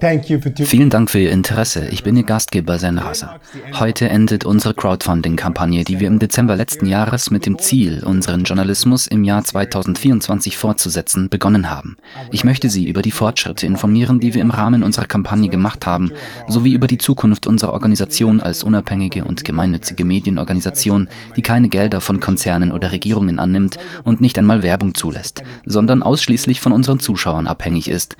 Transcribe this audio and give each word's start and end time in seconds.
Vielen 0.00 0.90
Dank 0.90 1.10
für 1.10 1.20
Ihr 1.20 1.30
Interesse. 1.30 1.88
Ich 1.88 2.02
bin 2.02 2.16
Ihr 2.16 2.24
Gastgeber 2.24 2.78
Senrasa. 2.78 3.38
Heute 3.78 4.08
endet 4.08 4.44
unsere 4.44 4.74
Crowdfunding-Kampagne, 4.74 5.84
die 5.84 6.00
wir 6.00 6.08
im 6.08 6.18
Dezember 6.18 6.56
letzten 6.56 6.86
Jahres 6.86 7.30
mit 7.30 7.46
dem 7.46 7.58
Ziel, 7.58 8.02
unseren 8.04 8.44
Journalismus 8.44 9.06
im 9.06 9.24
Jahr 9.24 9.44
2024 9.44 10.56
fortzusetzen, 10.56 11.28
begonnen 11.28 11.70
haben. 11.70 11.96
Ich 12.30 12.44
möchte 12.44 12.70
Sie 12.70 12.88
über 12.88 13.02
die 13.02 13.10
Fortschritte 13.10 13.66
informieren, 13.66 14.20
die 14.20 14.34
wir 14.34 14.42
im 14.42 14.50
Rahmen 14.50 14.82
unserer 14.82 15.06
Kampagne 15.06 15.48
gemacht 15.48 15.86
haben, 15.86 16.12
sowie 16.48 16.74
über 16.74 16.86
die 16.86 16.98
Zukunft 16.98 17.46
unserer 17.46 17.72
Organisation 17.72 18.40
als 18.40 18.64
unabhängige 18.64 19.24
und 19.24 19.44
gemeinnützige 19.44 20.04
Medienorganisation, 20.04 21.08
die 21.36 21.42
keine 21.42 21.68
Gelder 21.68 22.00
von 22.00 22.20
Konzernen 22.20 22.72
oder 22.72 22.92
Regierungen 22.92 23.38
annimmt 23.38 23.78
und 24.02 24.20
nicht 24.20 24.38
einmal 24.38 24.62
Werbung 24.62 24.94
zulässt, 24.94 25.42
sondern 25.64 26.02
ausschließlich 26.02 26.60
von 26.60 26.72
unseren 26.72 27.00
Zuschauern 27.00 27.46
abhängig 27.46 27.88
ist. 27.88 28.16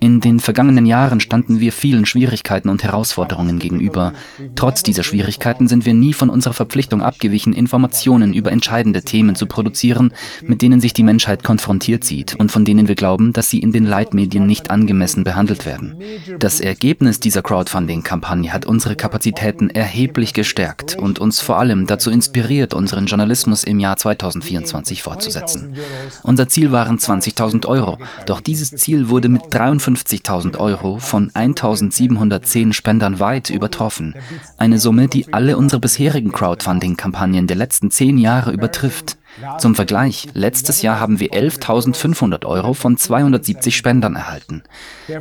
In 0.00 0.20
den 0.20 0.38
vergangenen 0.38 0.86
Jahren 0.86 1.20
standen 1.20 1.60
wir 1.60 1.72
vielen 1.72 2.06
Schwierigkeiten 2.06 2.68
und 2.68 2.84
Herausforderungen 2.84 3.58
gegenüber. 3.58 4.12
Trotz 4.54 4.82
dieser 4.82 5.02
Schwierigkeiten 5.02 5.66
sind 5.66 5.86
wir 5.86 5.94
nie 5.94 6.12
von 6.12 6.30
unserer 6.30 6.54
Verpflichtung 6.54 7.02
abgewichen, 7.02 7.52
Informationen 7.52 8.32
über 8.32 8.52
entscheidende 8.52 9.02
Themen 9.02 9.34
zu 9.34 9.46
produzieren, 9.46 10.12
mit 10.42 10.62
denen 10.62 10.80
sich 10.80 10.92
die 10.92 11.02
Menschheit 11.02 11.42
konfrontiert 11.42 12.04
sieht 12.04 12.36
und 12.36 12.52
von 12.52 12.64
denen 12.64 12.86
wir 12.86 12.94
glauben, 12.94 13.32
dass 13.32 13.50
sie 13.50 13.58
in 13.58 13.72
den 13.72 13.84
Leitmedien 13.84 14.46
nicht 14.46 14.70
angemessen 14.70 15.24
behandelt 15.24 15.66
werden. 15.66 15.96
Das 16.38 16.60
Ergebnis 16.60 17.18
dieser 17.18 17.42
Crowdfunding-Kampagne 17.42 18.52
hat 18.52 18.66
unsere 18.66 18.94
Kapazitäten 18.94 19.70
erheblich 19.70 20.32
gestärkt 20.32 20.96
und 20.96 21.18
uns 21.18 21.40
vor 21.40 21.58
allem 21.58 21.86
dazu 21.86 22.10
inspiriert, 22.10 22.74
unseren 22.74 23.06
Journalismus 23.06 23.64
im 23.64 23.80
Jahr 23.80 23.96
2024 23.96 25.02
fortzusetzen. 25.02 25.74
Unser 26.22 26.48
Ziel 26.48 26.70
waren 26.70 26.98
20.000 26.98 27.66
Euro, 27.66 27.98
doch 28.26 28.40
dieses 28.40 28.70
Ziel 28.76 29.08
wurde 29.08 29.28
mit 29.28 29.50
53.000 29.96 30.58
Euro 30.58 30.98
von 30.98 31.30
1.710 31.30 32.72
Spendern 32.72 33.20
weit 33.20 33.50
übertroffen. 33.50 34.14
Eine 34.56 34.78
Summe, 34.78 35.08
die 35.08 35.32
alle 35.32 35.56
unsere 35.56 35.80
bisherigen 35.80 36.32
Crowdfunding-Kampagnen 36.32 37.46
der 37.46 37.56
letzten 37.56 37.90
zehn 37.90 38.18
Jahre 38.18 38.52
übertrifft. 38.52 39.17
Zum 39.58 39.74
Vergleich, 39.74 40.28
letztes 40.34 40.82
Jahr 40.82 40.98
haben 40.98 41.20
wir 41.20 41.30
11.500 41.30 42.44
Euro 42.44 42.74
von 42.74 42.96
270 42.96 43.76
Spendern 43.76 44.16
erhalten. 44.16 44.62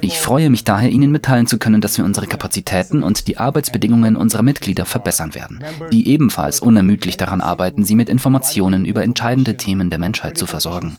Ich 0.02 0.18
freue 0.18 0.50
mich 0.50 0.64
daher, 0.64 0.90
Ihnen 0.90 1.12
mitteilen 1.12 1.48
zu 1.48 1.60
können, 1.60 1.82
dass 1.82 1.98
wir 1.98 2.06
unsere 2.06 2.28
Kapazitäten 2.28 3.04
und 3.04 3.28
die 3.28 3.38
Arbeitsbedingungen 3.38 4.16
unserer 4.16 4.42
Mitglieder 4.44 4.86
verbessern 4.86 5.36
werden, 5.36 5.64
die 5.92 6.08
ebenfalls 6.08 6.60
unermüdlich 6.60 7.18
daran 7.18 7.42
arbeiten, 7.42 7.84
Sie 7.84 7.96
mit 7.96 8.10
Informationen 8.10 8.86
über 8.86 9.04
entscheidende 9.04 9.58
Themen 9.58 9.90
der 9.90 10.00
Menschheit 10.00 10.38
zu 10.38 10.46
versorgen. 10.46 10.98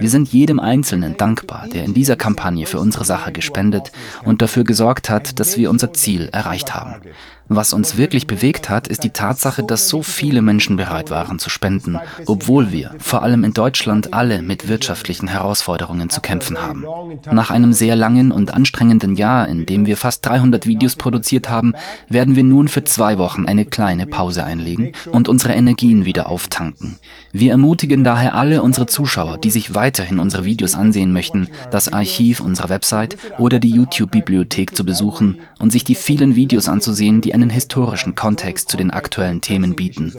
Wir 0.00 0.10
sind 0.10 0.32
jedem 0.32 0.58
Einzelnen 0.58 1.16
dankbar, 1.16 1.68
der 1.72 1.84
in 1.84 1.94
dieser 1.94 2.16
Kampagne 2.16 2.66
für 2.66 2.78
unsere 2.78 3.04
Sache 3.04 3.32
gespendet 3.32 3.92
und 4.24 4.42
dafür 4.42 4.64
gesorgt 4.64 5.10
hat, 5.10 5.38
dass 5.38 5.56
wir 5.56 5.70
unser 5.70 5.92
Ziel 5.92 6.30
erreicht 6.32 6.74
haben. 6.74 6.96
Was 7.48 7.74
uns 7.74 7.98
wirklich 7.98 8.26
bewegt 8.26 8.70
hat, 8.70 8.88
ist 8.88 9.04
die 9.04 9.10
Tatsache, 9.10 9.62
dass 9.62 9.88
so 9.88 10.02
viele 10.02 10.40
Menschen 10.40 10.76
bereit 10.76 11.10
waren 11.10 11.38
zu 11.38 11.50
spenden, 11.50 11.98
obwohl 12.44 12.72
wir, 12.72 12.90
vor 12.98 13.22
allem 13.22 13.42
in 13.42 13.54
Deutschland, 13.54 14.12
alle 14.12 14.42
mit 14.42 14.68
wirtschaftlichen 14.68 15.28
Herausforderungen 15.28 16.10
zu 16.10 16.20
kämpfen 16.20 16.60
haben. 16.60 16.84
Nach 17.32 17.50
einem 17.50 17.72
sehr 17.72 17.96
langen 17.96 18.32
und 18.32 18.52
anstrengenden 18.52 19.16
Jahr, 19.16 19.48
in 19.48 19.64
dem 19.64 19.86
wir 19.86 19.96
fast 19.96 20.26
300 20.26 20.66
Videos 20.66 20.96
produziert 20.96 21.48
haben, 21.48 21.72
werden 22.10 22.36
wir 22.36 22.44
nun 22.44 22.68
für 22.68 22.84
zwei 22.84 23.16
Wochen 23.16 23.46
eine 23.46 23.64
kleine 23.64 24.06
Pause 24.06 24.44
einlegen 24.44 24.92
und 25.10 25.26
unsere 25.26 25.54
Energien 25.54 26.04
wieder 26.04 26.28
auftanken. 26.28 26.98
Wir 27.32 27.52
ermutigen 27.52 28.04
daher 28.04 28.34
alle 28.34 28.62
unsere 28.62 28.84
Zuschauer, 28.84 29.38
die 29.38 29.50
sich 29.50 29.74
weiterhin 29.74 30.18
unsere 30.18 30.44
Videos 30.44 30.74
ansehen 30.74 31.14
möchten, 31.14 31.48
das 31.70 31.90
Archiv 31.90 32.40
unserer 32.40 32.68
Website 32.68 33.16
oder 33.38 33.58
die 33.58 33.70
YouTube-Bibliothek 33.70 34.76
zu 34.76 34.84
besuchen 34.84 35.38
und 35.58 35.70
sich 35.70 35.84
die 35.84 35.94
vielen 35.94 36.36
Videos 36.36 36.68
anzusehen, 36.68 37.22
die 37.22 37.32
einen 37.32 37.48
historischen 37.48 38.14
Kontext 38.14 38.68
zu 38.68 38.76
den 38.76 38.90
aktuellen 38.90 39.40
Themen 39.40 39.74
bieten. 39.76 40.12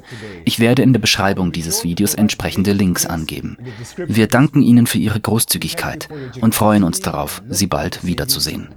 Ich 0.44 0.60
werde 0.60 0.82
in 0.82 0.92
der 0.92 1.00
Beschreibung 1.00 1.52
dieses 1.52 1.84
Videos 1.84 2.15
entsprechende 2.16 2.74
Links 2.74 3.06
angeben. 3.06 3.58
Wir 3.98 4.28
danken 4.28 4.62
Ihnen 4.62 4.88
für 4.88 4.98
Ihre 4.98 5.20
Großzügigkeit 5.20 6.10
und 6.42 6.56
freuen 6.56 6.84
uns 6.84 7.00
darauf, 7.00 7.42
Sie 7.50 7.68
bald 7.68 8.06
wiederzusehen. 8.06 8.70